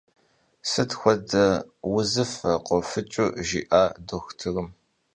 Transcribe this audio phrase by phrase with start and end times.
[0.69, 1.45] Sıt xuede
[1.91, 4.67] vuzıfe khofıç'ıu jji'a doxutırım?